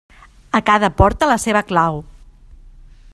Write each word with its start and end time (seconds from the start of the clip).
A 0.59 0.61
cada 0.69 0.89
porta, 1.01 1.29
la 1.33 1.37
seva 1.45 1.63
clau. 1.73 2.03